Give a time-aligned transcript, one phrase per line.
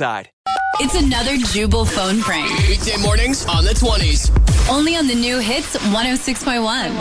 [0.00, 2.48] It's another Jubal phone prank.
[2.68, 4.30] Weekday mornings on the 20s.
[4.70, 6.94] Only on the new hits 106.1.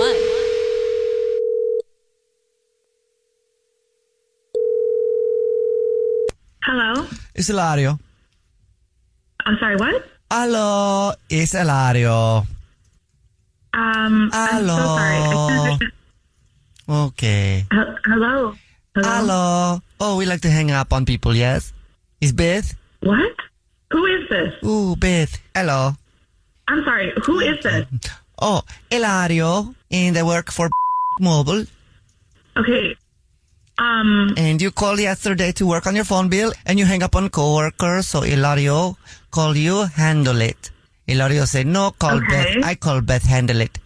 [6.64, 7.06] Hello?
[7.36, 8.00] It's Hilario.
[9.45, 10.04] I'm sorry, what?
[10.32, 12.45] Hello, it's Hilario.
[13.73, 15.16] Um, I'm so sorry.
[15.16, 15.92] I can't understand.
[16.89, 17.66] Okay.
[17.72, 18.56] Hel- Hello?
[18.95, 19.09] Hello?
[19.09, 19.80] Hello.
[20.00, 21.73] Oh, we like to hang up on people, yes?
[22.20, 22.73] It's Beth?
[23.02, 23.36] What?
[23.92, 24.54] Who is this?
[24.64, 25.38] Ooh, Beth.
[25.55, 25.94] Hello.
[26.67, 27.86] I'm sorry, who is this?
[28.42, 28.61] Oh,
[28.92, 30.70] Hilario, in the work for
[31.22, 31.66] Mobile.
[32.58, 32.95] Okay.
[33.77, 37.16] Um, And you called yesterday to work on your phone bill, and you hang up
[37.16, 38.98] on coworker, so Hilario
[39.32, 40.72] call you, handle it.
[41.08, 42.27] Hilario said, no, call Okay.
[42.55, 42.66] Beth.
[42.66, 43.80] I call Beth, handle it.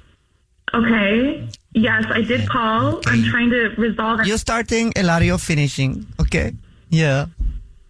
[0.73, 1.47] okay.
[1.73, 2.99] Yes, I did call.
[3.05, 4.27] I'm trying to resolve it.
[4.27, 6.53] You starting, Hilario finishing, okay?
[6.89, 7.27] Yeah.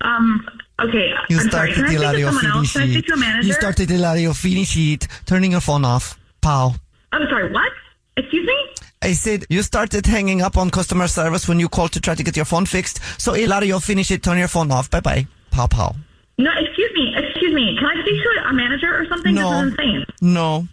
[0.01, 0.47] Um,
[0.87, 1.13] okay.
[1.29, 1.73] You I'm sorry.
[1.73, 2.73] Can I speak to someone else?
[2.73, 3.47] Can I speak to a manager?
[3.47, 6.17] You started Hilario finish it, turning your phone off.
[6.41, 6.73] Pow.
[7.11, 7.71] I'm sorry, what?
[8.17, 8.57] Excuse me?
[9.01, 12.23] I said you started hanging up on customer service when you called to try to
[12.23, 12.99] get your phone fixed.
[13.19, 14.89] So Hilario, finish it, turn your phone off.
[14.91, 15.27] Bye bye.
[15.49, 15.95] Pow pow.
[16.37, 17.13] No, excuse me.
[17.15, 17.75] Excuse me.
[17.77, 19.33] Can I speak to a manager or something?
[19.35, 19.49] No.
[19.51, 20.05] This is insane.
[20.21, 20.67] No.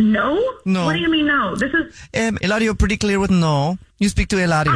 [0.00, 0.54] No?
[0.64, 0.84] No.
[0.86, 1.54] What do you mean no?
[1.54, 3.78] This is Um, Hilario, pretty clear with no.
[3.98, 4.72] You speak to Hilario.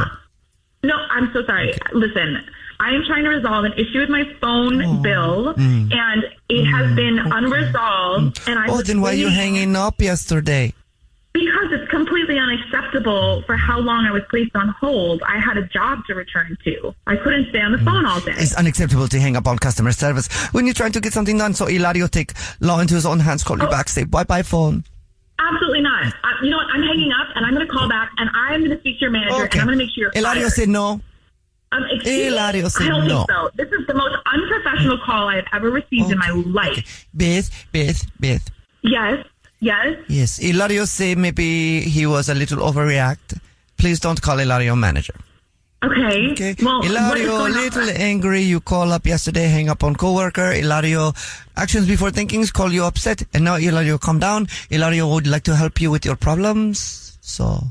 [0.85, 1.75] No, I'm so sorry.
[1.93, 2.45] Listen,
[2.81, 4.94] I am trying to resolve an issue with my phone Oh.
[5.03, 8.37] bill, mm, and it has mm, been unresolved.
[8.41, 8.49] Mm.
[8.50, 10.72] And I oh, then why you hanging up yesterday?
[11.33, 15.22] Because it's completely unacceptable for how long I was placed on hold.
[15.22, 16.94] I had a job to return to.
[17.06, 18.33] I couldn't stay on the phone all day.
[18.37, 21.55] It's unacceptable to hang up on customer service when you're trying to get something done.
[21.55, 23.71] So Hilario take law into his own hands, call you Oh.
[23.71, 24.84] back, say bye bye phone.
[25.38, 26.12] Absolutely not.
[26.25, 26.67] I, you know what?
[26.72, 29.03] I'm hanging up, and I'm going to call back, and I'm going to speak to
[29.03, 30.53] your manager, and I'm going to make sure you're Hilario fired.
[30.53, 31.00] said no.
[31.73, 32.25] Um, excuse me?
[32.25, 33.19] Hilario said I don't no.
[33.19, 33.51] think so.
[33.55, 37.06] This is the most unprofessional call I have ever received in my life.
[37.15, 38.51] Beth, Beth, Beth.
[38.83, 39.27] Yes,
[39.61, 39.97] yes.
[40.09, 43.39] Yes, Hilario say maybe he was a little overreact.
[43.77, 45.15] Please don't call Hilario manager.
[45.84, 46.33] Okay.
[46.33, 46.56] Okay.
[46.61, 47.59] Well, what is Hilario, going on?
[47.61, 48.41] little angry.
[48.41, 50.50] You call up yesterday, hang up on coworker.
[50.53, 51.12] Hilario,
[51.56, 53.23] actions before thinkings call you upset.
[53.33, 54.49] And now Hilario, calm down.
[54.71, 57.17] Hilario would like to help you with your problems.
[57.21, 57.62] So,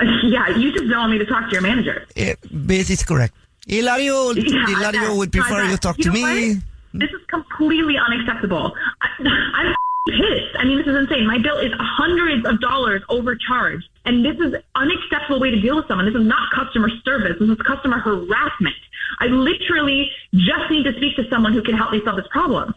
[0.00, 2.06] Uh, yeah, you just don't want me to talk to your manager.
[2.16, 3.34] eh, Beth is correct.
[3.66, 5.16] Hilario, Yeah, I Hilario bet.
[5.16, 6.22] would prefer you talk You to me.
[6.54, 6.62] what?
[6.94, 8.72] This is completely unacceptable.
[9.00, 9.08] I,
[9.54, 9.74] I'm
[10.08, 10.56] pissed.
[10.58, 11.26] I mean, this is insane.
[11.26, 15.86] My bill is hundreds of dollars overcharged, and this is unacceptable way to deal with
[15.88, 16.06] someone.
[16.06, 17.36] This is not customer service.
[17.38, 18.74] This is customer harassment.
[19.20, 22.74] I literally just need to speak to someone who can help me solve this problem.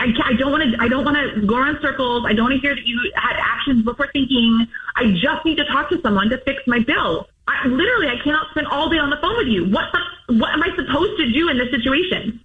[0.00, 0.82] I, I, don't want to.
[0.82, 2.24] I don't want to go around circles.
[2.26, 4.66] I don't want to hear that you had actions before thinking.
[4.96, 7.28] I just need to talk to someone to fix my bill.
[7.46, 9.68] I, literally, I cannot spend all day on the phone with you.
[9.68, 12.40] What the, what am I supposed to do in this situation?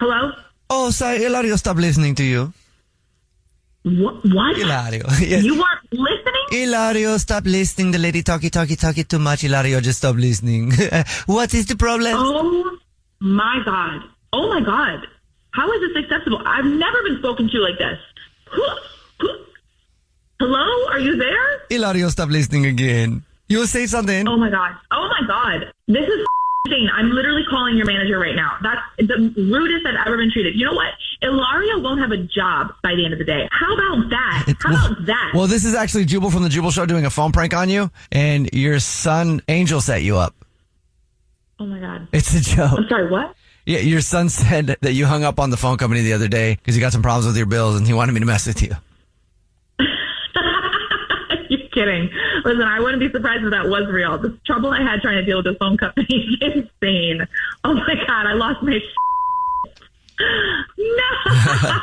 [0.00, 0.32] Hello?
[0.70, 2.52] Oh, sorry, Hilario, stop listening to you.
[3.82, 4.24] What?
[4.24, 4.56] what?
[4.56, 5.44] Hilario, yes.
[5.44, 6.46] You weren't listening?
[6.50, 7.90] Hilario, stop listening.
[7.90, 9.42] The lady talkie, talkie, talkie too much.
[9.42, 10.72] Hilario, just stop listening.
[11.26, 12.14] what is the problem?
[12.16, 12.78] Oh
[13.20, 14.02] my god.
[14.32, 15.06] Oh my god.
[15.58, 16.40] How is this acceptable?
[16.46, 17.98] I've never been spoken to like this.
[20.38, 20.86] Hello?
[20.92, 21.46] Are you there?
[21.68, 23.24] Hilario, stop listening again.
[23.48, 24.28] You will say something.
[24.28, 24.76] Oh my god.
[24.92, 25.72] Oh my god.
[25.88, 26.24] This is
[26.64, 26.88] insane.
[26.94, 28.52] I'm literally calling your manager right now.
[28.62, 30.54] That's the rudest I've ever been treated.
[30.54, 30.94] You know what?
[31.22, 33.48] Ilaria won't have a job by the end of the day.
[33.50, 34.54] How about that?
[34.60, 35.32] How about that?
[35.34, 37.90] Well, this is actually Jubal from the Jubal Show doing a phone prank on you,
[38.12, 40.36] and your son Angel set you up.
[41.58, 42.06] oh my god.
[42.12, 42.78] It's a joke.
[42.78, 43.34] I'm sorry, what?
[43.68, 46.54] Yeah, your son said that you hung up on the phone company the other day
[46.54, 48.62] because you got some problems with your bills, and he wanted me to mess with
[48.62, 48.74] you.
[51.50, 52.10] You're kidding.
[52.44, 54.16] Listen, I wouldn't be surprised if that was real.
[54.18, 56.06] The trouble I had trying to deal with this phone company
[56.40, 57.28] is insane.
[57.64, 58.80] Oh my god, I lost my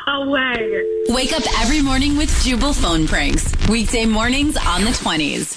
[0.08, 0.84] No way.
[1.10, 3.54] Wake up every morning with Jubal phone pranks.
[3.70, 5.56] Weekday mornings on the 20s.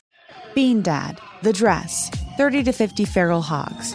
[0.54, 3.94] Bean Dad, The Dress, 30 to 50 Feral Hogs.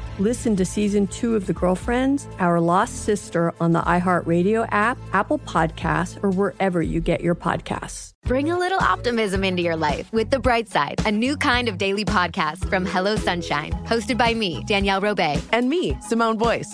[0.19, 5.39] Listen to season two of The Girlfriends, Our Lost Sister on the iHeartRadio app, Apple
[5.39, 8.11] Podcasts, or wherever you get your podcasts.
[8.25, 11.77] Bring a little optimism into your life with The Bright Side, a new kind of
[11.77, 15.41] daily podcast from Hello Sunshine, hosted by me, Danielle Robay.
[15.51, 16.73] And me, Simone Boyce.